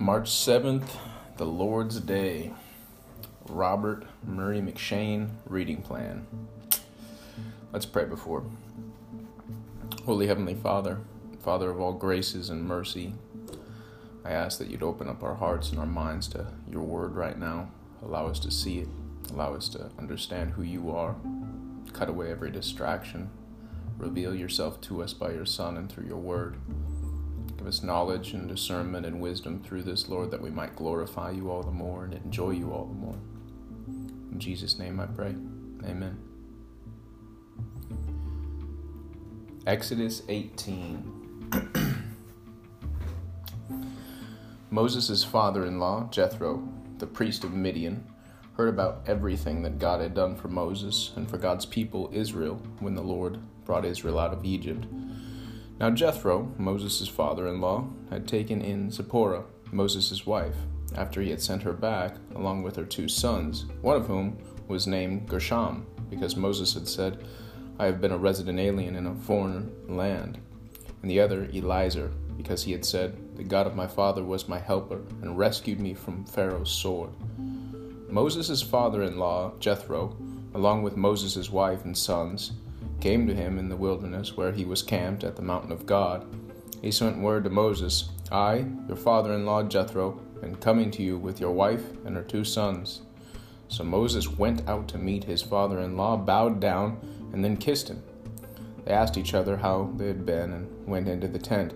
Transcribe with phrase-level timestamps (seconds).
[0.00, 0.96] March 7th,
[1.36, 2.54] the Lord's Day.
[3.50, 6.26] Robert Murray M'Cheyne reading plan.
[7.70, 8.42] Let's pray before.
[10.06, 11.00] Holy Heavenly Father,
[11.44, 13.12] Father of all graces and mercy,
[14.24, 17.38] I ask that you'd open up our hearts and our minds to your word right
[17.38, 17.70] now.
[18.02, 18.88] Allow us to see it,
[19.30, 21.14] allow us to understand who you are,
[21.92, 23.28] cut away every distraction,
[23.98, 26.56] reveal yourself to us by your Son and through your word.
[27.60, 31.50] Give us knowledge and discernment and wisdom through this, Lord, that we might glorify you
[31.50, 33.18] all the more and enjoy you all the more.
[34.32, 35.34] In Jesus' name I pray.
[35.84, 36.18] Amen.
[39.66, 42.06] Exodus 18.
[44.70, 48.06] Moses' father in law, Jethro, the priest of Midian,
[48.56, 52.94] heard about everything that God had done for Moses and for God's people, Israel, when
[52.94, 54.86] the Lord brought Israel out of Egypt.
[55.80, 60.56] Now Jethro, Moses' father in law, had taken in Zipporah, Moses' wife,
[60.94, 64.36] after he had sent her back, along with her two sons, one of whom
[64.68, 67.24] was named Gershom, because Moses had said,
[67.78, 70.38] I have been a resident alien in a foreign land,
[71.00, 74.58] and the other Eliezer, because he had said, The God of my father was my
[74.58, 77.08] helper, and rescued me from Pharaoh's sword.
[78.06, 80.14] Moses' father in law, Jethro,
[80.52, 82.52] along with Moses' wife and sons,
[83.00, 86.26] came to him in the wilderness where he was camped at the mountain of God.
[86.82, 91.18] He sent word to Moses, I, your father in law Jethro, am coming to you
[91.18, 93.02] with your wife and her two sons.
[93.68, 96.98] So Moses went out to meet his father in law, bowed down,
[97.32, 98.02] and then kissed him.
[98.84, 101.74] They asked each other how they had been and went into the tent.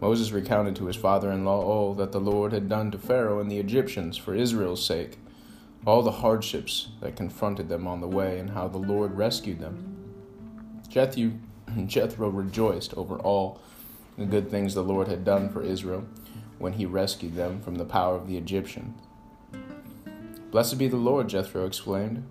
[0.00, 3.40] Moses recounted to his father in law all that the Lord had done to Pharaoh
[3.40, 5.18] and the Egyptians for Israel's sake,
[5.86, 10.03] all the hardships that confronted them on the way, and how the Lord rescued them.
[10.94, 13.60] Jethro rejoiced over all
[14.16, 16.04] the good things the Lord had done for Israel
[16.58, 19.00] when he rescued them from the power of the Egyptians.
[20.52, 22.24] Blessed be the Lord, Jethro exclaimed,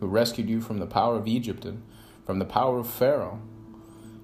[0.00, 1.84] who rescued you from the power of Egypt and
[2.26, 3.40] from the power of Pharaoh.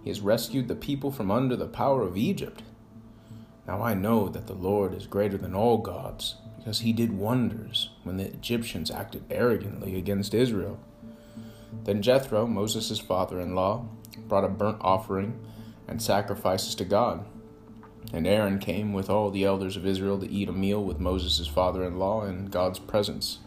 [0.02, 2.64] He has rescued the people from under the power of Egypt.
[3.68, 7.90] Now I know that the Lord is greater than all gods, because he did wonders
[8.02, 10.80] when the Egyptians acted arrogantly against Israel.
[11.84, 13.86] Then Jethro, Moses' father in law,
[14.28, 15.38] brought a burnt offering
[15.88, 17.24] and sacrifices to God.
[18.12, 21.46] And Aaron came with all the elders of Israel to eat a meal with Moses'
[21.46, 23.38] father in law in God's presence.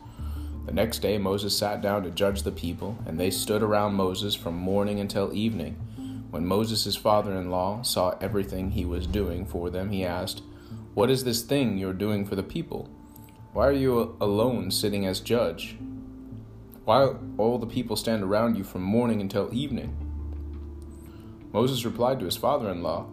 [0.65, 4.35] The next day Moses sat down to judge the people, and they stood around Moses
[4.35, 5.75] from morning until evening.
[6.29, 10.43] When Moses' father in law saw everything he was doing for them, he asked,
[10.93, 12.87] What is this thing you're doing for the people?
[13.51, 15.75] Why are you alone sitting as judge?
[16.89, 19.95] Why all the people stand around you from morning until evening?
[21.53, 23.05] Moses replied to his father in law,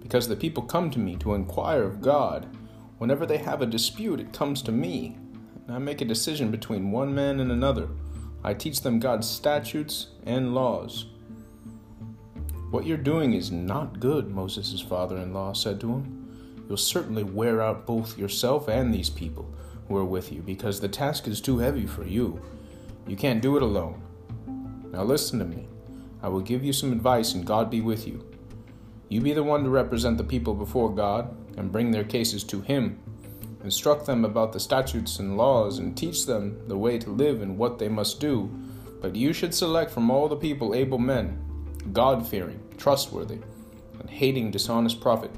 [0.00, 2.48] Because the people come to me to inquire of God.
[2.96, 5.18] Whenever they have a dispute, it comes to me.
[5.66, 7.90] And I make a decision between one man and another.
[8.42, 11.04] I teach them God's statutes and laws.
[12.70, 16.64] What you're doing is not good, Moses' father in law said to him.
[16.66, 19.54] You'll certainly wear out both yourself and these people
[19.86, 22.40] who are with you, because the task is too heavy for you.
[23.08, 24.02] You can't do it alone.
[24.92, 25.66] Now listen to me.
[26.22, 28.24] I will give you some advice, and God be with you.
[29.08, 32.60] You be the one to represent the people before God and bring their cases to
[32.60, 33.00] Him.
[33.64, 37.56] Instruct them about the statutes and laws and teach them the way to live and
[37.56, 38.50] what they must do.
[39.00, 41.42] But you should select from all the people able men,
[41.94, 43.38] God fearing, trustworthy,
[43.98, 45.30] and hating dishonest profit.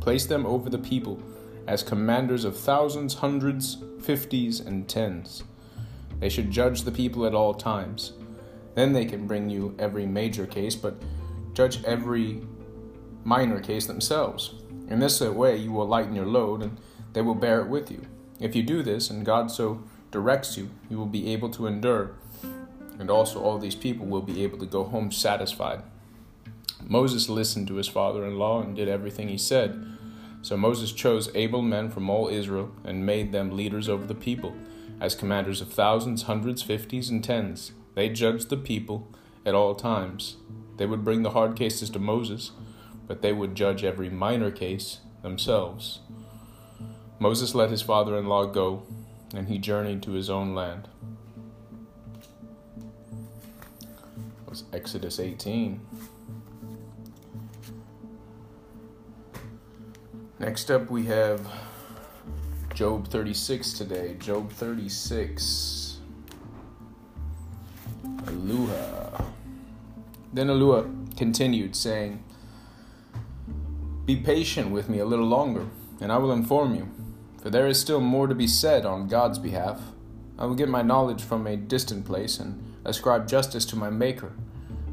[0.00, 1.22] Place them over the people
[1.68, 5.44] as commanders of thousands, hundreds, fifties, and tens.
[6.22, 8.12] They should judge the people at all times.
[8.76, 10.94] Then they can bring you every major case, but
[11.52, 12.42] judge every
[13.24, 14.54] minor case themselves.
[14.88, 16.78] In this way, you will lighten your load and
[17.12, 18.02] they will bear it with you.
[18.38, 19.82] If you do this, and God so
[20.12, 22.12] directs you, you will be able to endure,
[23.00, 25.82] and also all these people will be able to go home satisfied.
[26.84, 29.84] Moses listened to his father in law and did everything he said.
[30.42, 34.54] So Moses chose able men from all Israel and made them leaders over the people
[35.02, 37.72] as commanders of thousands, hundreds, fifties, and tens.
[37.96, 39.08] They judged the people
[39.44, 40.36] at all times.
[40.76, 42.52] They would bring the hard cases to Moses,
[43.08, 45.98] but they would judge every minor case themselves.
[47.18, 48.84] Moses let his father in law go,
[49.34, 50.86] and he journeyed to his own land.
[54.46, 55.80] It was Exodus 18.
[60.38, 61.40] Next up, we have
[62.74, 64.16] Job 36 today.
[64.18, 65.98] Job 36.
[68.26, 69.24] Elihu.
[70.32, 72.24] Then Elihu continued, saying,
[74.06, 75.66] Be patient with me a little longer,
[76.00, 76.88] and I will inform you.
[77.42, 79.80] For there is still more to be said on God's behalf.
[80.38, 84.32] I will get my knowledge from a distant place and ascribe justice to my Maker.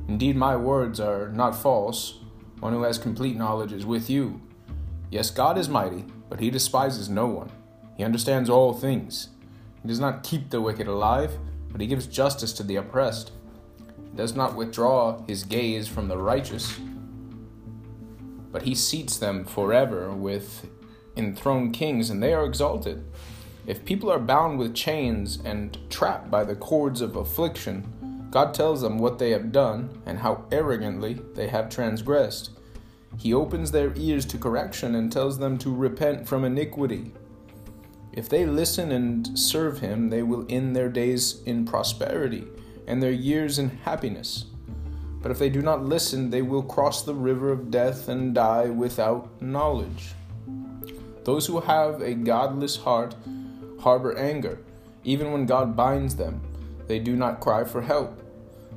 [0.10, 2.20] Indeed, my words are not false.
[2.60, 4.42] One who has complete knowledge is with you.
[5.10, 7.52] Yes, God is mighty, but he despises no one.
[8.00, 9.28] He understands all things.
[9.82, 11.38] He does not keep the wicked alive,
[11.70, 13.34] but he gives justice to the oppressed.
[14.10, 16.80] He does not withdraw his gaze from the righteous,
[18.54, 20.70] but he seats them forever with
[21.18, 23.04] enthroned kings, and they are exalted.
[23.68, 28.80] If people are bound with chains and trapped by the cords of affliction, God tells
[28.80, 32.52] them what they have done and how arrogantly they have transgressed.
[33.18, 37.12] He opens their ears to correction and tells them to repent from iniquity.
[38.12, 42.48] If they listen and serve Him, they will end their days in prosperity
[42.88, 44.46] and their years in happiness.
[45.22, 48.70] But if they do not listen, they will cross the river of death and die
[48.70, 50.14] without knowledge.
[51.24, 53.16] Those who have a godless heart
[53.80, 54.60] harbor anger.
[55.04, 56.42] Even when God binds them,
[56.88, 58.22] they do not cry for help.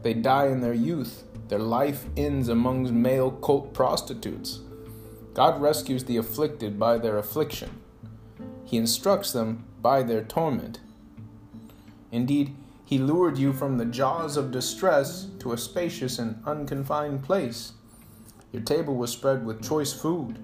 [0.02, 1.24] They die in their youth.
[1.48, 4.60] Their life ends among male cult prostitutes.
[5.34, 7.81] God rescues the afflicted by their affliction.
[8.72, 10.80] He instructs them by their torment.
[12.10, 17.74] Indeed, He lured you from the jaws of distress to a spacious and unconfined place.
[18.50, 20.38] Your table was spread with choice food,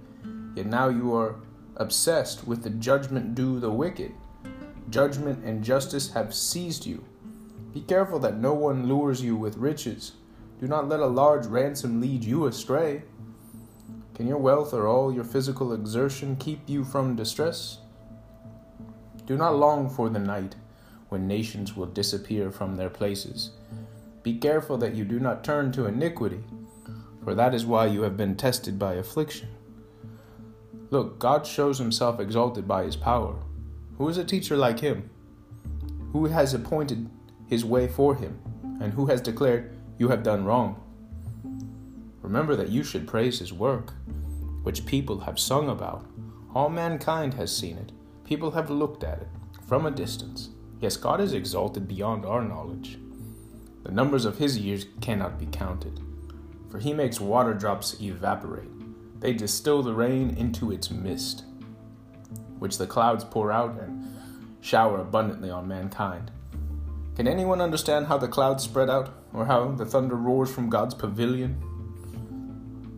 [0.55, 1.37] yet now you are
[1.77, 4.13] obsessed with the judgment due the wicked.
[4.91, 7.07] Judgment and justice have seized you.
[7.73, 10.13] Be careful that no one lures you with riches.
[10.61, 13.05] Do not let a large ransom lead you astray.
[14.15, 17.79] Can your wealth or all your physical exertion keep you from distress?
[19.29, 20.55] Do not long for the night
[21.11, 23.51] when nations will disappear from their places.
[24.23, 26.41] Be careful that you do not turn to iniquity,
[27.23, 29.51] for that is why you have been tested by affliction.
[30.89, 33.37] Look, God shows himself exalted by his power.
[33.99, 35.11] Who is a teacher like him?
[36.15, 37.11] Who has appointed
[37.49, 38.41] his way for him,
[38.81, 40.83] and who has declared, You have done wrong?
[42.23, 43.93] Remember that you should praise his work,
[44.63, 46.07] which people have sung about.
[46.55, 47.93] All mankind has seen it,
[48.29, 49.29] people have looked at it
[49.67, 50.51] from a distance.
[50.81, 52.99] Yes, God is exalted beyond our knowledge.
[53.85, 55.99] The numbers of his years cannot be counted,
[56.71, 58.69] for he makes water drops evaporate
[59.21, 61.45] they distill the rain into its mist,
[62.59, 64.17] which the clouds pour out and
[64.61, 66.31] shower abundantly on mankind.
[67.17, 70.95] Can anyone understand how the clouds spread out, or how the thunder roars from God's
[70.95, 71.61] pavilion?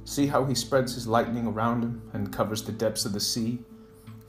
[0.05, 3.61] See how he spreads his lightning around him and covers the depths of the sea?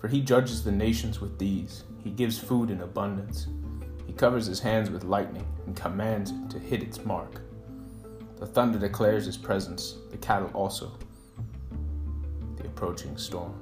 [0.02, 1.84] For he judges the nations with these.
[2.04, 3.46] He gives food in abundance.
[4.08, 7.40] He covers his hands with lightning and commands it to hit its mark.
[8.38, 10.92] The thunder declares his presence, the cattle also
[12.58, 13.54] the approaching storm.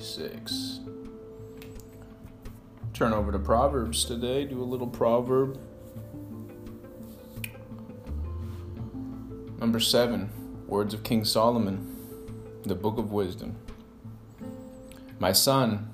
[0.00, 0.80] 36.
[2.94, 5.60] Turn over to Proverbs today, do a little proverb.
[9.58, 10.30] Number 7
[10.66, 11.94] Words of King Solomon,
[12.62, 13.56] the Book of Wisdom.
[15.18, 15.90] My son,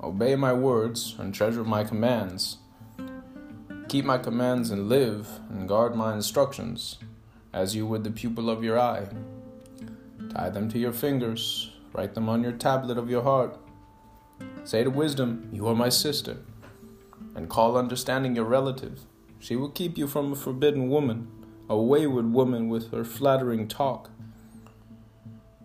[0.00, 2.58] obey my words and treasure my commands.
[3.88, 6.98] Keep my commands and live, and guard my instructions,
[7.52, 9.08] as you would the pupil of your eye.
[10.32, 13.58] Tie them to your fingers, write them on your tablet of your heart.
[14.64, 16.38] Say to wisdom, You are my sister,
[17.34, 19.00] and call understanding your relative.
[19.38, 21.28] She will keep you from a forbidden woman
[21.70, 24.10] a wayward woman with her flattering talk.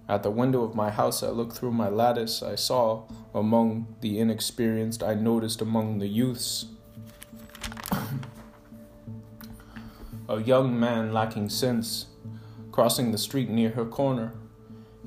[0.07, 2.43] At the window of my house, I looked through my lattice.
[2.43, 6.67] I saw among the inexperienced, I noticed among the youths
[10.29, 12.05] a young man lacking sense,
[12.71, 14.33] crossing the street near her corner.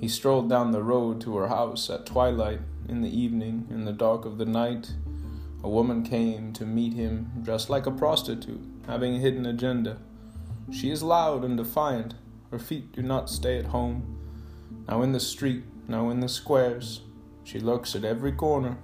[0.01, 3.93] He strolled down the road to her house at twilight, in the evening, in the
[3.93, 4.93] dark of the night.
[5.63, 9.99] A woman came to meet him dressed like a prostitute, having a hidden agenda.
[10.71, 12.15] She is loud and defiant.
[12.51, 14.19] Her feet do not stay at home.
[14.89, 17.03] Now in the street, now in the squares.
[17.45, 18.79] She lurks at every corner.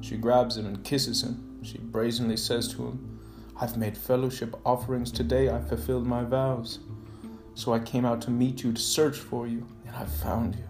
[0.00, 1.60] She grabs him and kisses him.
[1.62, 3.20] She brazenly says to him,
[3.60, 5.48] I've made fellowship offerings today.
[5.48, 6.80] I've fulfilled my vows.
[7.54, 10.64] So I came out to meet you, to search for you, and I've found you.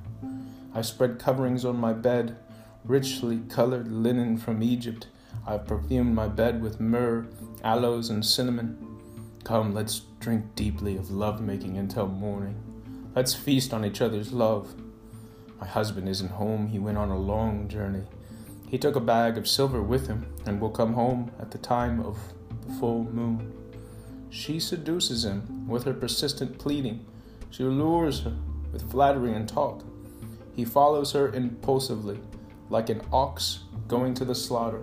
[0.74, 2.36] I've spread coverings on my bed,
[2.84, 5.08] richly colored linen from Egypt.
[5.46, 7.26] I've perfumed my bed with myrrh,
[7.64, 8.78] aloes, and cinnamon.
[9.44, 12.62] Come, let's drink deeply of love making until morning.
[13.14, 14.74] Let's feast on each other's love.
[15.60, 16.68] My husband isn't home.
[16.68, 18.04] He went on a long journey.
[18.68, 22.00] He took a bag of silver with him and will come home at the time
[22.00, 22.18] of
[22.66, 23.52] the full moon.
[24.30, 27.06] She seduces him with her persistent pleading.
[27.50, 28.36] She lures her
[28.72, 29.84] with flattery and talk.
[30.54, 32.18] He follows her impulsively,
[32.70, 34.82] like an ox going to the slaughter,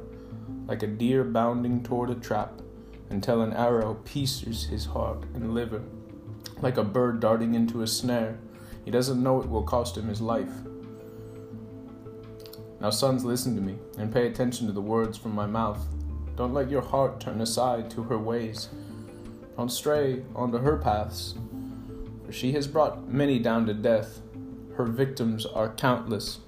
[0.67, 2.61] like a deer bounding toward a trap,
[3.09, 5.83] until an arrow pierces his heart and liver,
[6.61, 8.39] like a bird darting into a snare.
[8.83, 10.51] He doesn't know it will cost him his life.
[12.79, 15.85] Now, sons, listen to me and pay attention to the words from my mouth.
[16.35, 18.69] Don't let your heart turn aside to her ways.
[19.57, 21.35] Don't stray onto her paths,
[22.31, 24.21] she has brought many down to death.
[24.75, 26.39] Her victims are countless.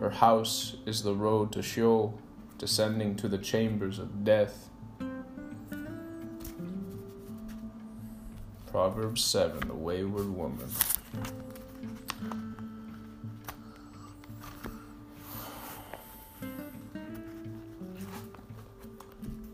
[0.00, 2.18] Her house is the road to Sheol,
[2.56, 4.68] descending to the chambers of death.
[8.66, 10.70] Proverbs 7 The Wayward Woman.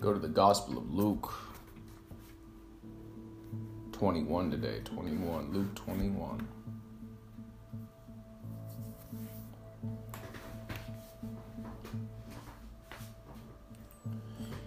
[0.00, 1.32] Go to the Gospel of Luke
[4.04, 4.80] 21 today.
[4.84, 5.50] 21.
[5.50, 6.46] Luke 21.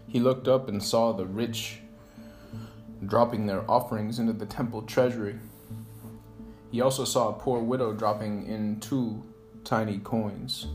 [0.08, 1.82] He looked up and saw the rich
[3.06, 5.36] dropping their offerings into the temple treasury.
[6.72, 9.22] He also saw a poor widow dropping in two
[9.64, 10.66] tiny coins.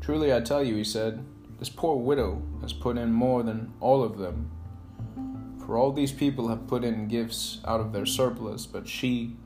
[0.00, 1.24] Truly I tell you, he said,
[1.58, 4.52] this poor widow has put in more than all of them.
[5.66, 9.36] For all these people have put in gifts out of their surplus, but she,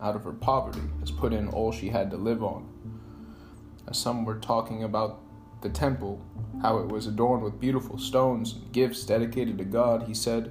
[0.00, 2.68] out of her poverty, has put in all she had to live on.
[3.86, 5.20] As some were talking about
[5.62, 6.24] the temple,
[6.62, 10.50] how it was adorned with beautiful stones and gifts dedicated to God, he said,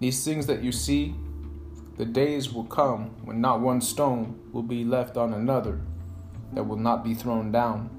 [0.00, 1.14] These things that you see,
[1.96, 5.80] the days will come when not one stone will be left on another
[6.52, 7.90] that will not be thrown down.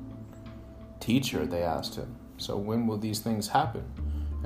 [0.99, 3.85] Teacher, they asked him, so when will these things happen?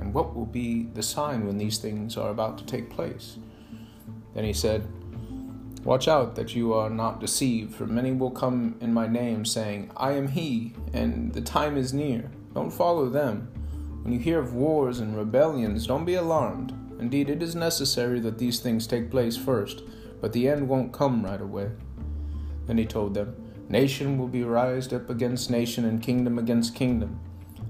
[0.00, 3.36] And what will be the sign when these things are about to take place?
[4.34, 4.88] Then he said,
[5.84, 9.90] Watch out that you are not deceived, for many will come in my name, saying,
[9.96, 12.30] I am he, and the time is near.
[12.54, 13.50] Don't follow them.
[14.02, 16.74] When you hear of wars and rebellions, don't be alarmed.
[16.98, 19.82] Indeed, it is necessary that these things take place first,
[20.20, 21.70] but the end won't come right away.
[22.66, 23.36] Then he told them,
[23.68, 27.20] Nation will be raised up against nation, and kingdom against kingdom.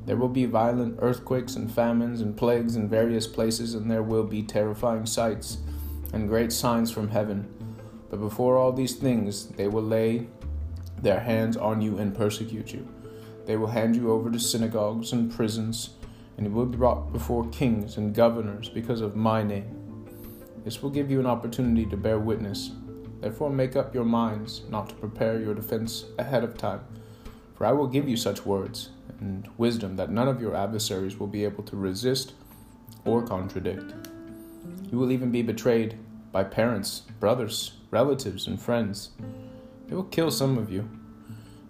[0.07, 4.25] There will be violent earthquakes and famines and plagues in various places, and there will
[4.25, 5.59] be terrifying sights
[6.13, 7.49] and great signs from heaven.
[8.11, 10.27] But before all these things, they will lay
[11.01, 12.89] their hands on you and persecute you.
[13.47, 15.91] They will hand you over to synagogues and prisons,
[16.37, 19.77] and you will be brought before kings and governors because of my name.
[20.65, 22.71] This will give you an opportunity to bear witness.
[23.21, 26.81] Therefore, make up your minds not to prepare your defense ahead of time,
[27.55, 28.91] for I will give you such words
[29.21, 32.33] and wisdom that none of your adversaries will be able to resist
[33.05, 33.95] or contradict.
[34.91, 35.99] You will even be betrayed
[36.33, 39.11] by parents, brothers, relatives, and friends.
[39.87, 40.89] They will kill some of you.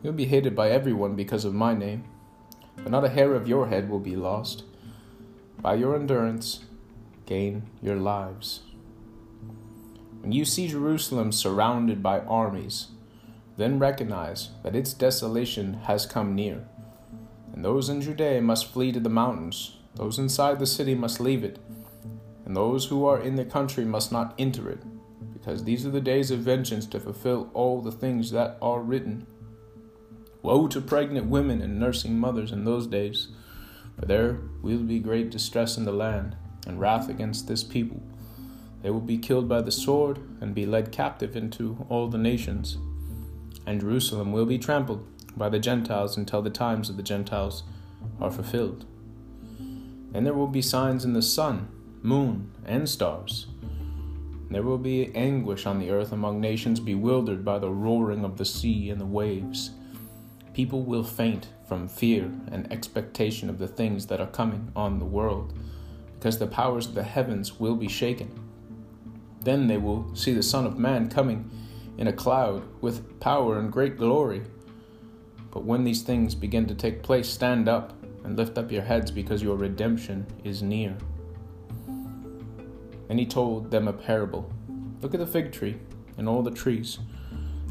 [0.02, 2.04] You'll be hated by everyone because of my name,
[2.76, 4.64] but not a hair of your head will be lost.
[5.60, 6.64] By your endurance,
[7.26, 8.60] gain your lives.
[10.20, 12.88] When you see Jerusalem surrounded by armies,
[13.56, 16.66] then recognize that its desolation has come near
[17.52, 19.76] and those in Judea must flee to the mountains.
[19.94, 21.58] Those inside the city must leave it,
[22.44, 24.82] and those who are in the country must not enter it,
[25.32, 29.26] because these are the days of vengeance to fulfill all the things that are written.
[30.42, 33.28] Woe to pregnant women and nursing mothers in those days,
[33.98, 38.02] for there will be great distress in the land, and wrath against this people.
[38.82, 42.78] They will be killed by the sword, and be led captive into all the nations.
[43.66, 47.62] And Jerusalem will be trampled by the Gentiles until the times of the Gentiles
[48.20, 48.84] are fulfilled.
[50.12, 51.68] Then there will be signs in the sun,
[52.02, 53.46] moon, and stars.
[54.50, 58.44] There will be anguish on the earth among nations bewildered by the roaring of the
[58.44, 59.70] sea and the waves.
[60.54, 65.04] People will faint from fear and expectation of the things that are coming on the
[65.04, 65.56] world,
[66.14, 68.28] because the powers of the heavens will be shaken.
[69.42, 71.48] Then they will see the Son of Man coming
[71.96, 74.42] in a cloud with power and great glory.
[75.50, 77.92] But when these things begin to take place, stand up
[78.24, 80.96] and lift up your heads because your redemption is near.
[83.08, 84.52] And he told them a parable
[85.02, 85.76] Look at the fig tree
[86.18, 86.98] and all the trees.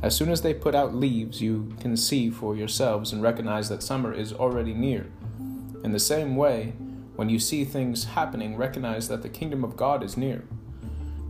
[0.02, 3.84] As soon as they put out leaves, you can see for yourselves and recognize that
[3.84, 5.12] summer is already near.
[5.84, 6.74] In the same way,
[7.16, 10.46] when you see things happening, recognize that the kingdom of God is near.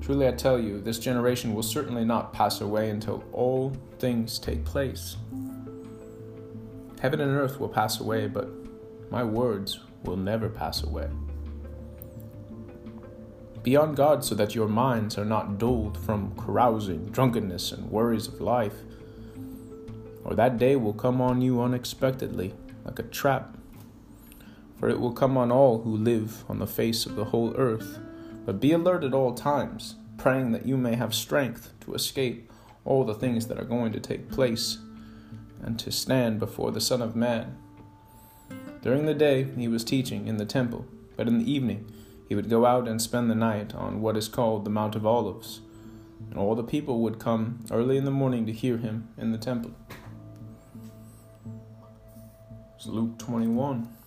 [0.01, 4.63] Truly, I tell you, this generation will certainly not pass away until all things take
[4.63, 5.17] place.
[6.99, 8.49] Heaven and earth will pass away, but
[9.09, 11.07] my words will never pass away.
[13.63, 18.27] Be on guard so that your minds are not dulled from carousing, drunkenness, and worries
[18.27, 18.75] of life,
[20.23, 22.53] or that day will come on you unexpectedly,
[22.83, 23.57] like a trap.
[24.77, 27.99] For it will come on all who live on the face of the whole earth.
[28.45, 32.51] But be alert at all times, praying that you may have strength to escape
[32.85, 34.77] all the things that are going to take place
[35.63, 37.57] and to stand before the Son of Man.
[38.81, 40.85] During the day he was teaching in the temple,
[41.17, 41.91] but in the evening
[42.27, 45.05] he would go out and spend the night on what is called the Mount of
[45.05, 45.61] Olives,
[46.29, 49.37] and all the people would come early in the morning to hear him in the
[49.37, 49.71] temple.
[52.75, 53.98] It's Luke 21.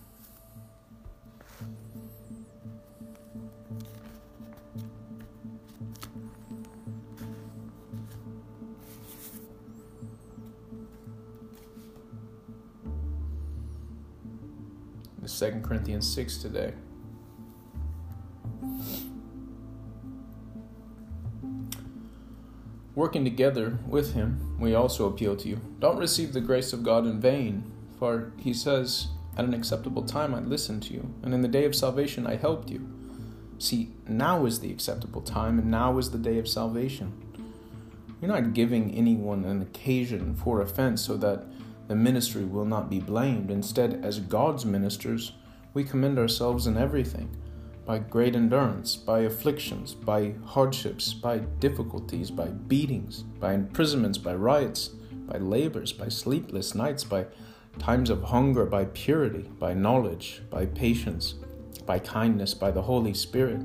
[15.43, 16.73] 2 Corinthians 6 today.
[22.95, 25.61] Working together with him, we also appeal to you.
[25.81, 30.33] Don't receive the grace of God in vain, for he says, At an acceptable time
[30.33, 32.89] I listened to you, and in the day of salvation I helped you.
[33.59, 37.21] See, now is the acceptable time, and now is the day of salvation.
[38.21, 41.47] You're not giving anyone an occasion for offense so that
[41.93, 43.51] the ministry will not be blamed.
[43.51, 45.33] Instead, as God's ministers,
[45.75, 47.29] we commend ourselves in everything
[47.85, 54.89] by great endurance, by afflictions, by hardships, by difficulties, by beatings, by imprisonments, by riots,
[55.27, 57.27] by labors, by sleepless nights, by
[57.79, 61.35] times of hunger, by purity, by knowledge, by patience,
[61.85, 63.61] by kindness, by the Holy Spirit,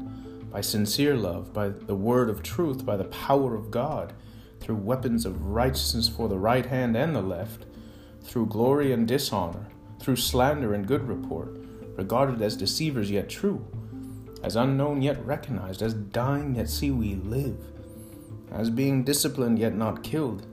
[0.52, 4.12] by sincere love, by the word of truth, by the power of God,
[4.60, 7.66] through weapons of righteousness for the right hand and the left
[8.28, 9.68] through glory and dishonor,
[10.00, 11.58] through slander and good report,
[11.96, 13.66] regarded as deceivers yet true,
[14.44, 17.58] as unknown yet recognized, as dying yet see we live,
[18.52, 20.46] as being disciplined yet not killed,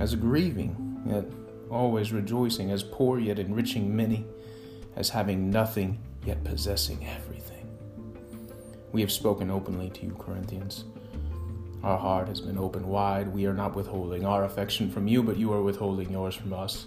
[0.00, 1.26] as grieving yet
[1.70, 4.24] always rejoicing, as poor yet enriching many,
[4.96, 7.68] as having nothing yet possessing everything.
[8.92, 10.84] We have spoken openly to you, Corinthians.
[11.82, 13.28] Our heart has been opened wide.
[13.34, 16.86] We are not withholding our affection from you, but you are withholding yours from us.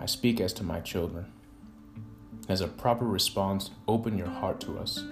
[0.00, 1.26] I speak as to my children.
[2.48, 5.04] As a proper response, open your heart to us.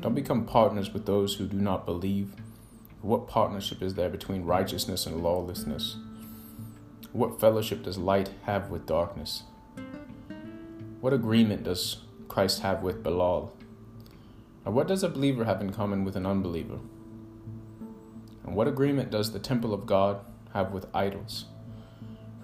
[0.00, 2.34] Don't become partners with those who do not believe.
[3.00, 5.96] What partnership is there between righteousness and lawlessness?
[7.12, 9.44] What fellowship does light have with darkness?
[11.00, 13.56] What agreement does Christ have with Belial?
[14.64, 16.78] Or what does a believer have in common with an unbeliever?
[18.44, 20.20] And what agreement does the temple of God
[20.52, 21.46] have with idols?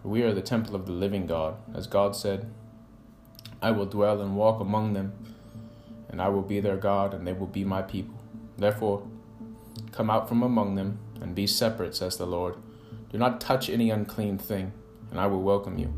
[0.03, 2.51] For we are the temple of the living God, as God said,
[3.61, 5.13] I will dwell and walk among them,
[6.09, 8.15] and I will be their God, and they will be my people.
[8.57, 9.03] Therefore,
[9.91, 12.55] come out from among them, and be separate, says the Lord.
[13.11, 14.73] Do not touch any unclean thing,
[15.11, 15.93] and I will welcome you.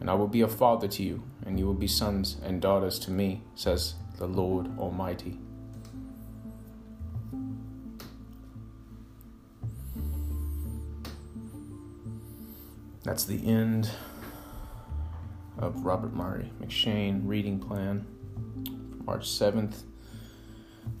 [0.00, 2.98] And I will be a father to you, and you will be sons and daughters
[3.00, 5.38] to me, says the Lord Almighty.
[13.08, 13.90] That's the end
[15.56, 18.06] of Robert Murray M'Cheyne reading plan
[19.06, 19.84] March 7th.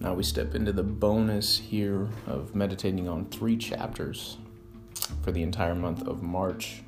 [0.00, 4.38] Now we step into the bonus here of meditating on three chapters
[5.22, 6.82] for the entire month of March,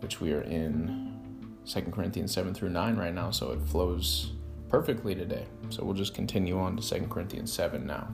[0.00, 1.16] which we are in
[1.64, 4.32] 2 Corinthians 7 through 9 right now, so it flows
[4.68, 5.46] perfectly today.
[5.70, 8.06] So we'll just continue on to 2 Corinthians 7 now.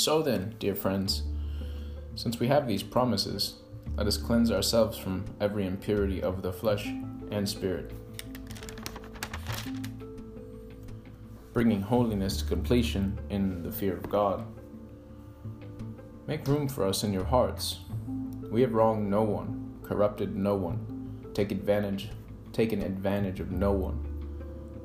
[0.00, 1.24] So then, dear friends,
[2.14, 3.56] since we have these promises,
[3.98, 6.86] let us cleanse ourselves from every impurity of the flesh
[7.30, 7.92] and spirit,
[11.52, 14.46] bringing holiness to completion in the fear of God.
[16.26, 17.80] Make room for us in your hearts.
[18.50, 22.08] We have wronged no one, corrupted no one, take advantage,
[22.54, 24.02] taken advantage of no one.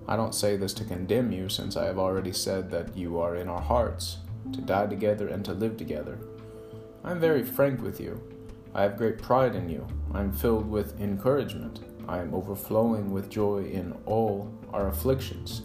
[0.10, 3.38] I don't say this to condemn you, since I have already said that you are
[3.38, 4.18] in our hearts
[4.54, 6.18] to die together and to live together.
[7.04, 8.22] I am very frank with you.
[8.74, 9.88] I have great pride in you.
[10.14, 11.80] I am filled with encouragement.
[12.08, 15.62] I am overflowing with joy in all our afflictions.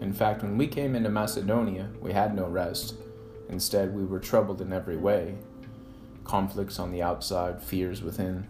[0.00, 2.94] In fact, when we came into Macedonia, we had no rest.
[3.48, 5.36] Instead, we were troubled in every way
[6.26, 8.46] conflicts on the outside, fears within.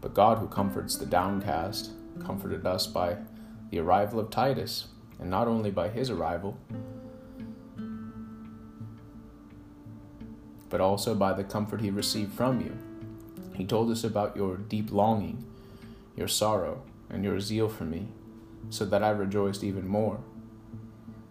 [0.00, 1.90] But God, who comforts the downcast,
[2.24, 3.16] comforted us by
[3.70, 4.86] the arrival of Titus,
[5.18, 6.56] and not only by his arrival,
[10.70, 12.78] but also by the comfort he received from you.
[13.54, 15.44] He told us about your deep longing,
[16.16, 18.08] your sorrow, and your zeal for me,
[18.70, 20.20] so that I rejoiced even more.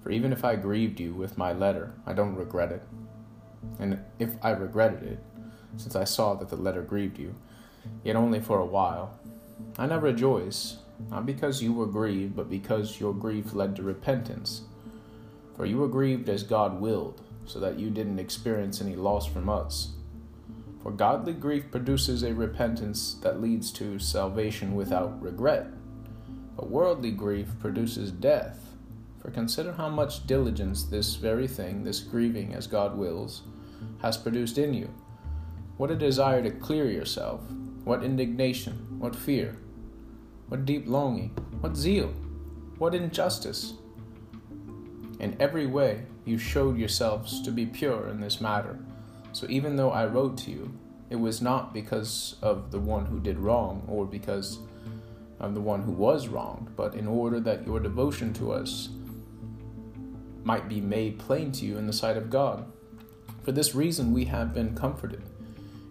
[0.03, 2.83] For even if I grieved you with my letter, I don't regret it.
[3.79, 5.19] And if I regretted it,
[5.77, 7.35] since I saw that the letter grieved you,
[8.03, 9.17] yet only for a while,
[9.77, 10.77] I now rejoice,
[11.09, 14.63] not because you were grieved, but because your grief led to repentance.
[15.55, 19.49] For you were grieved as God willed, so that you didn't experience any loss from
[19.49, 19.93] us.
[20.83, 25.65] For godly grief produces a repentance that leads to salvation without regret.
[26.55, 28.75] But worldly grief produces death.
[29.19, 33.41] For consider how much diligence this very thing, this grieving as God wills,
[34.03, 34.93] has produced in you.
[35.77, 37.41] What a desire to clear yourself,
[37.83, 39.57] what indignation, what fear,
[40.49, 41.29] what deep longing,
[41.61, 42.13] what zeal,
[42.77, 43.73] what injustice.
[45.19, 48.79] In every way, you showed yourselves to be pure in this matter.
[49.33, 50.73] So even though I wrote to you,
[51.09, 54.59] it was not because of the one who did wrong or because
[55.39, 58.89] of the one who was wronged, but in order that your devotion to us
[60.43, 62.65] might be made plain to you in the sight of God.
[63.43, 65.23] For this reason, we have been comforted.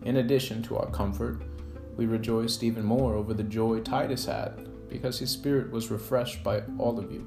[0.05, 1.43] In addition to our comfort,
[1.97, 6.63] we rejoiced even more over the joy Titus had, because his spirit was refreshed by
[6.79, 7.27] all of you.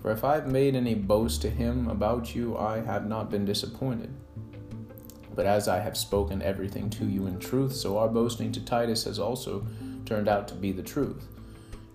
[0.00, 3.44] For if I have made any boast to him about you, I have not been
[3.44, 4.14] disappointed.
[5.34, 9.04] But as I have spoken everything to you in truth, so our boasting to Titus
[9.04, 9.66] has also
[10.04, 11.26] turned out to be the truth.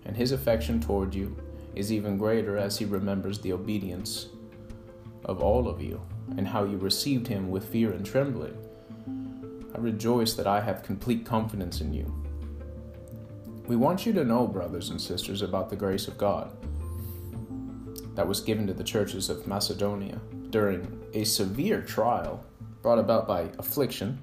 [0.04, 1.36] And his affection toward you
[1.74, 4.28] is even greater as he remembers the obedience
[5.24, 6.00] of all of you,
[6.36, 8.56] and how you received him with fear and trembling.
[9.74, 12.14] I rejoice that I have complete confidence in you.
[13.66, 16.54] We want you to know, brothers and sisters, about the grace of God
[18.14, 22.44] that was given to the churches of Macedonia during a severe trial
[22.82, 24.18] brought about by affliction.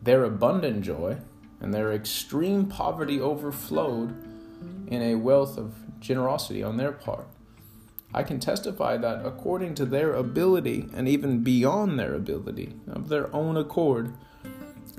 [0.00, 1.18] Their abundant joy
[1.60, 4.10] and their extreme poverty overflowed
[4.88, 7.26] in a wealth of generosity on their part.
[8.14, 13.34] I can testify that according to their ability and even beyond their ability, of their
[13.34, 14.12] own accord,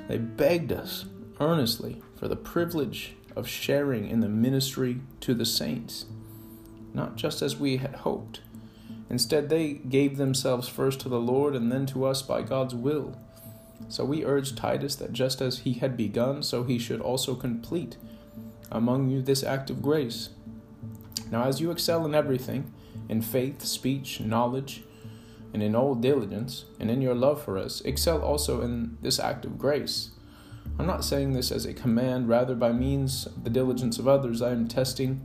[0.07, 1.05] they begged us
[1.39, 6.05] earnestly for the privilege of sharing in the ministry to the saints,
[6.93, 8.41] not just as we had hoped.
[9.09, 13.17] Instead, they gave themselves first to the Lord and then to us by God's will.
[13.89, 17.97] So we urge Titus that just as he had begun, so he should also complete
[18.71, 20.29] among you this act of grace.
[21.29, 22.73] Now, as you excel in everything,
[23.09, 24.83] in faith, speech, knowledge,
[25.53, 29.45] and in all diligence, and in your love for us, excel also in this act
[29.45, 30.11] of grace.
[30.79, 34.41] I'm not saying this as a command, rather, by means of the diligence of others,
[34.41, 35.21] I am testing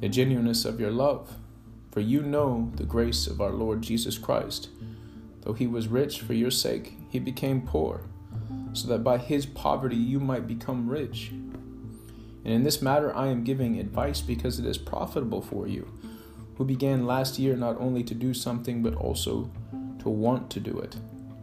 [0.00, 1.36] the genuineness of your love.
[1.90, 4.68] For you know the grace of our Lord Jesus Christ.
[5.42, 8.02] Though he was rich for your sake, he became poor,
[8.72, 11.30] so that by his poverty you might become rich.
[11.30, 15.88] And in this matter I am giving advice because it is profitable for you
[16.56, 19.50] who began last year not only to do something but also
[19.98, 20.96] to want to do it.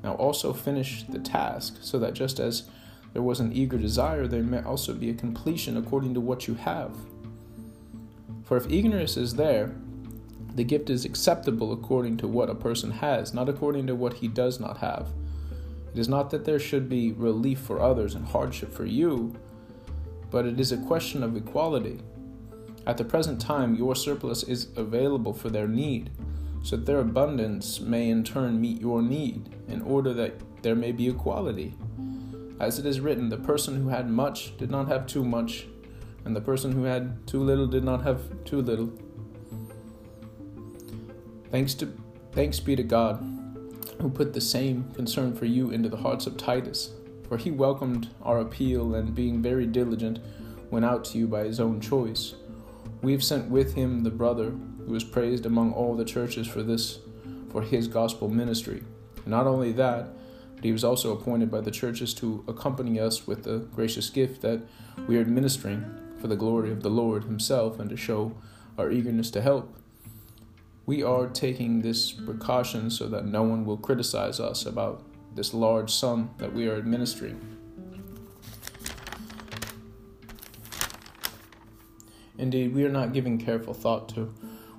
[0.04, 2.70] Now also finish the task, so that just as
[3.14, 6.56] there was an eager desire, there may also be a completion according to what you
[6.56, 6.96] have.
[8.54, 9.74] For if ignorance is there,
[10.54, 14.28] the gift is acceptable according to what a person has, not according to what he
[14.28, 15.08] does not have.
[15.92, 19.34] It is not that there should be relief for others and hardship for you,
[20.30, 22.00] but it is a question of equality.
[22.86, 26.12] At the present time, your surplus is available for their need,
[26.62, 30.92] so that their abundance may in turn meet your need, in order that there may
[30.92, 31.74] be equality.
[32.60, 35.66] As it is written, the person who had much did not have too much,
[36.26, 38.92] and the person who had too little did not have too little.
[41.52, 41.94] Thanks to
[42.32, 43.18] thanks be to God,
[44.02, 46.92] who put the same concern for you into the hearts of Titus,
[47.28, 50.20] for he welcomed our appeal and being very diligent
[50.72, 52.34] went out to you by his own choice
[53.04, 54.52] we have sent with him the brother
[54.88, 57.00] who is praised among all the churches for this,
[57.52, 58.82] for his gospel ministry.
[59.26, 60.08] Not only that,
[60.56, 64.42] but he was also appointed by the churches to accompany us with the gracious gift
[64.42, 64.62] that
[65.06, 65.84] we are administering
[66.24, 68.34] for the glory of the Lord himself and to show
[68.78, 69.78] our eagerness to help.
[70.86, 75.04] We are taking this precaution so that no one will criticize us about
[75.36, 77.42] this large sum that we are administering.
[82.38, 84.34] Indeed, we are not giving careful thought to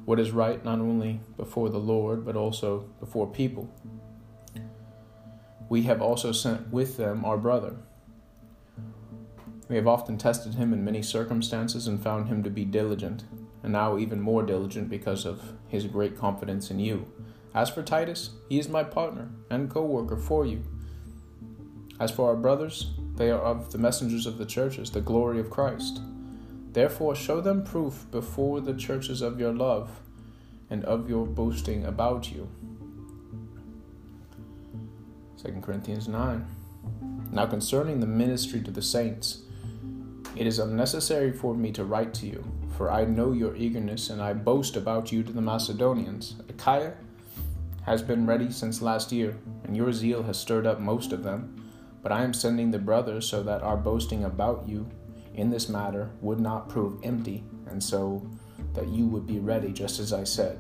[0.07, 3.71] what is right not only before the Lord, but also before people.
[5.69, 7.77] We have also sent with them our brother.
[9.69, 13.25] We have often tested him in many circumstances and found him to be diligent,
[13.63, 17.07] and now even more diligent because of his great confidence in you.
[17.55, 20.65] As for Titus, he is my partner and co worker for you,
[22.01, 25.51] As for our brothers, they are of the messengers of the churches, the glory of
[25.51, 26.01] Christ.
[26.73, 30.01] Therefore, show them proof before the churches of your love
[30.69, 32.49] and of your boasting about you.
[35.41, 36.47] 2 Corinthians 9.
[37.31, 39.44] Now, concerning the ministry to the saints,
[40.37, 42.45] it is unnecessary for me to write to you,
[42.77, 46.37] for I know your eagerness, and I boast about you to the Macedonians.
[46.49, 46.95] Achaia
[47.87, 51.71] has been ready since last year, and your zeal has stirred up most of them.
[52.03, 54.89] But I am sending the brothers so that our boasting about you
[55.35, 58.27] in this matter would not prove empty, and so
[58.75, 60.59] that you would be ready, just as I said.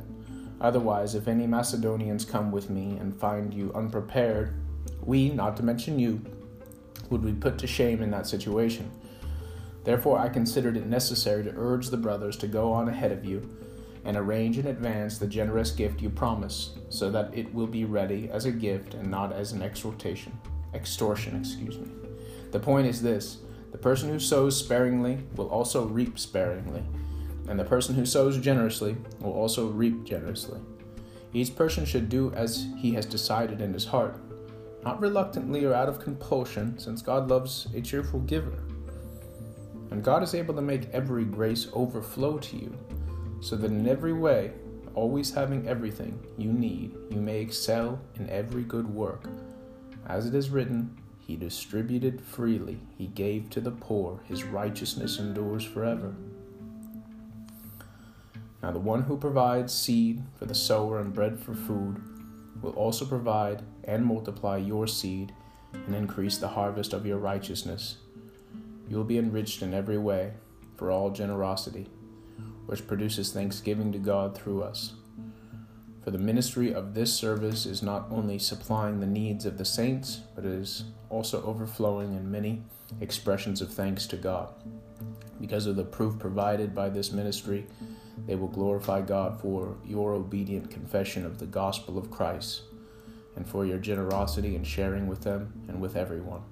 [0.60, 4.54] Otherwise, if any Macedonians come with me and find you unprepared,
[5.02, 6.24] we, not to mention you,
[7.10, 8.90] would be put to shame in that situation.
[9.84, 13.48] Therefore, I considered it necessary to urge the brothers to go on ahead of you
[14.04, 18.28] and arrange in advance the generous gift you promise, so that it will be ready
[18.30, 20.38] as a gift and not as an exhortation
[20.74, 21.88] extortion, excuse me.
[22.50, 23.38] The point is this
[23.72, 26.82] the person who sows sparingly will also reap sparingly,
[27.48, 30.60] and the person who sows generously will also reap generously.
[31.32, 34.20] Each person should do as he has decided in his heart,
[34.84, 38.58] not reluctantly or out of compulsion, since God loves a cheerful giver.
[39.94, 42.76] And God is able to make every grace overflow to you,
[43.40, 44.50] so that in every way,
[44.96, 49.28] always having everything you need, you may excel in every good work.
[50.04, 55.62] As it is written, He distributed freely, He gave to the poor, His righteousness endures
[55.62, 56.12] forever.
[58.64, 62.02] Now, the one who provides seed for the sower and bread for food
[62.60, 65.32] will also provide and multiply your seed
[65.72, 67.98] and increase the harvest of your righteousness.
[68.88, 70.32] You will be enriched in every way
[70.76, 71.88] for all generosity,
[72.66, 74.94] which produces thanksgiving to God through us.
[76.02, 80.20] For the ministry of this service is not only supplying the needs of the saints,
[80.34, 82.62] but is also overflowing in many
[83.00, 84.52] expressions of thanks to God.
[85.40, 87.66] Because of the proof provided by this ministry,
[88.26, 92.62] they will glorify God for your obedient confession of the gospel of Christ
[93.36, 96.42] and for your generosity in sharing with them and with everyone.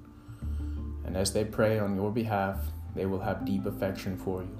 [1.05, 2.59] And as they pray on your behalf,
[2.95, 4.57] they will have deep affection for you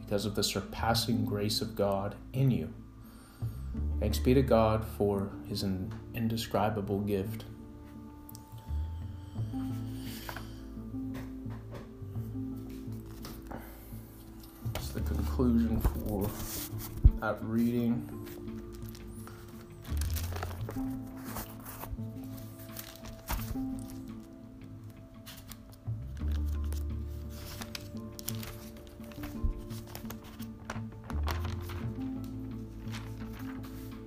[0.00, 2.72] because of the surpassing grace of God in you
[4.00, 7.44] Thanks be to God for his indescribable gift.
[14.74, 16.28] It's the conclusion for
[17.20, 18.08] that reading.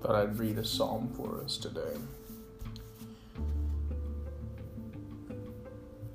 [0.06, 1.98] Thought I'd read a psalm for us today.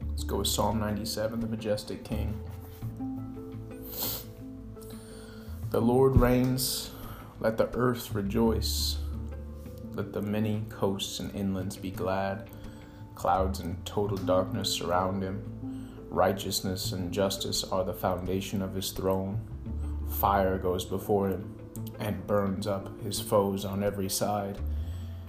[0.08, 2.40] Let's go with Psalm 97, the majestic King.
[5.70, 6.92] The Lord reigns,
[7.40, 8.98] let the earth rejoice.
[9.94, 12.48] Let the many coasts and inlands be glad.
[13.16, 15.90] Clouds and total darkness surround him.
[16.10, 19.40] Righteousness and justice are the foundation of his throne.
[20.20, 21.59] Fire goes before him
[22.00, 24.58] and burns up his foes on every side.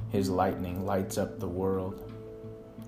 [0.10, 2.12] His lightning lights up the world.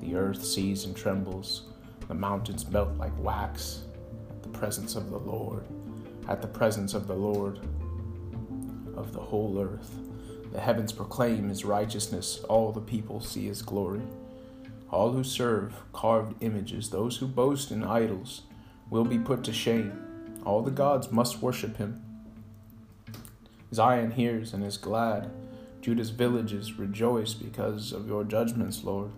[0.02, 1.64] The earth sees and trembles.
[2.08, 3.84] The mountains melt like wax
[4.30, 5.66] at the presence of the Lord.
[6.28, 7.60] At the presence of the Lord
[8.96, 9.92] of the whole earth.
[10.52, 12.40] The heavens proclaim his righteousness.
[12.48, 14.04] All the people see his glory.
[14.92, 18.44] All who serve carved images, those who boast in idols,
[18.90, 20.00] will be put to shame.
[20.46, 22.03] All the gods must worship him.
[23.74, 25.32] Zion hears and is glad.
[25.82, 29.12] Judah's villages rejoice because of your judgments, Lord.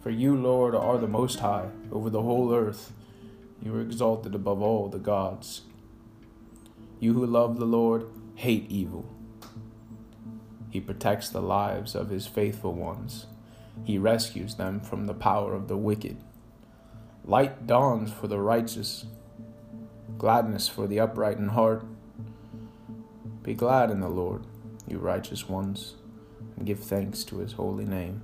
[0.00, 2.92] For you, Lord, are the Most High over the whole earth.
[3.62, 5.62] You are exalted above all the gods.
[7.00, 9.04] You who love the Lord hate evil.
[10.70, 13.26] He protects the lives of his faithful ones.
[13.84, 16.18] He rescues them from the power of the wicked.
[17.24, 19.06] Light dawns for the righteous,
[20.16, 21.84] gladness for the upright in heart.
[23.48, 24.42] Be glad in the Lord,
[24.86, 25.94] you righteous ones,
[26.54, 28.20] and give thanks to his holy name.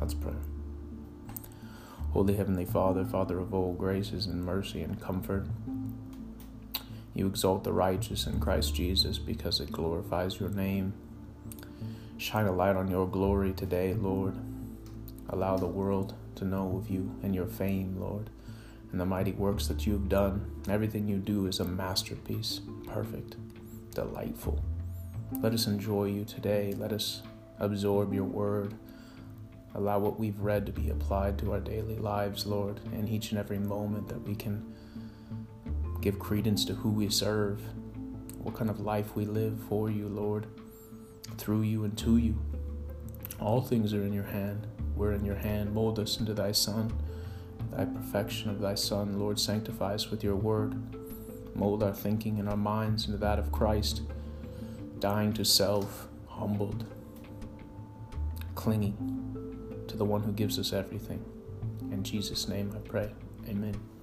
[0.00, 0.36] Let's pray.
[2.12, 5.48] Holy Heavenly Father, Father of all graces and mercy and comfort,
[7.14, 10.92] you exalt the righteous in Christ Jesus because it glorifies your name.
[12.16, 14.36] Shine a light on your glory today, Lord.
[15.28, 18.30] Allow the world to know of you and your fame, Lord
[18.94, 20.48] and the mighty works that you have done.
[20.68, 23.34] Everything you do is a masterpiece, perfect,
[23.92, 24.64] delightful.
[25.40, 26.76] Let us enjoy you today.
[26.78, 27.22] Let us
[27.58, 28.72] absorb your word.
[29.74, 33.40] Allow what we've read to be applied to our daily lives, Lord, in each and
[33.40, 34.64] every moment that we can
[36.00, 37.60] give credence to who we serve,
[38.38, 40.46] what kind of life we live for you, Lord,
[41.36, 42.40] through you and to you.
[43.40, 44.68] All things are in your hand.
[44.94, 45.74] We're in your hand.
[45.74, 46.92] Mold us into thy Son.
[47.72, 50.74] Thy perfection of thy Son, Lord, sanctify us with your word.
[51.56, 54.02] Mold our thinking and our minds into that of Christ,
[54.98, 56.84] dying to self, humbled,
[58.54, 61.24] clinging to the one who gives us everything.
[61.92, 63.12] In Jesus' name I pray.
[63.48, 63.93] Amen.